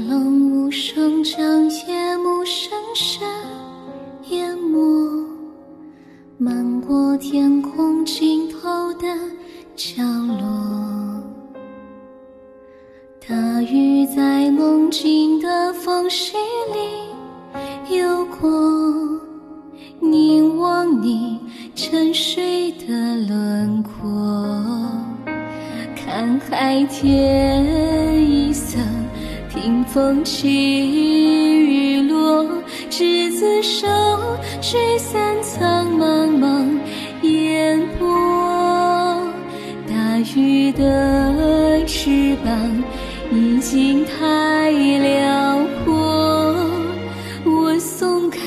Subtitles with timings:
[0.00, 3.28] 龙无声将夜幕深深
[4.30, 4.78] 淹没，
[6.38, 9.06] 漫过天空尽头的
[9.74, 11.22] 角落。
[13.28, 16.36] 大雨在梦境的缝隙
[16.74, 18.50] 里游过，
[20.00, 21.38] 凝望你
[21.74, 24.10] 沉睡的轮廓，
[25.94, 27.91] 看海天。
[29.92, 32.48] 风起雨落，
[32.88, 33.86] 执子手，
[34.62, 36.66] 吹散苍茫茫
[37.20, 38.08] 烟波。
[39.86, 42.82] 大鱼的翅膀
[43.30, 46.56] 已经太辽阔，
[47.44, 48.38] 我松开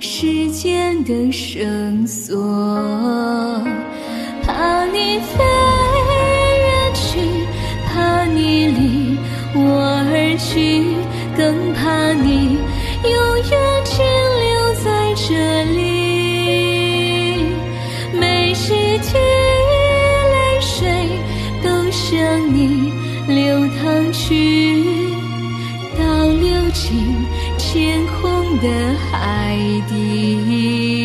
[0.00, 2.36] 时间的绳索，
[4.42, 5.42] 怕你飞
[11.36, 12.58] 更怕你
[13.02, 14.04] 永远停
[14.40, 15.74] 留在这里。
[18.12, 18.54] 每一
[18.98, 19.18] 滴
[20.32, 20.88] 泪水
[21.62, 22.14] 都向
[22.54, 22.92] 你
[23.26, 24.84] 流淌去，
[25.98, 27.26] 倒流进
[27.58, 28.68] 天空的
[29.10, 29.56] 海
[29.88, 31.03] 底。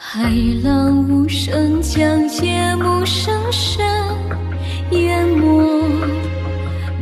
[0.00, 0.30] 海
[0.62, 2.00] 浪无声，将
[2.40, 3.84] 夜幕深深
[4.92, 5.82] 淹没，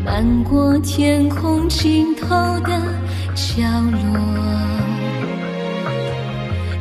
[0.03, 2.27] 漫过天空尽头
[2.61, 2.73] 的
[3.35, 3.63] 角
[3.93, 4.19] 落。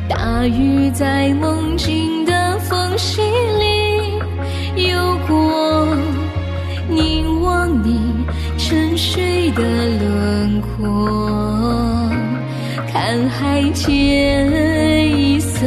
[0.08, 5.86] 大雨在梦境的缝隙里游过，
[6.88, 8.00] 凝望你
[8.56, 12.10] 沉睡的轮廓，
[12.90, 15.66] 看海天一色。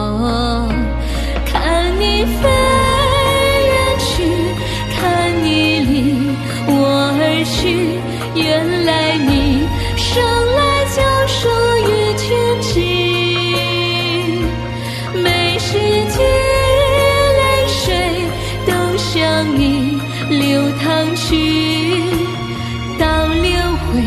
[20.31, 21.35] 流淌去，
[22.97, 23.51] 倒流
[23.85, 24.01] 回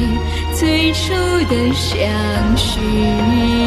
[0.55, 1.12] 最初
[1.51, 3.63] 的相许。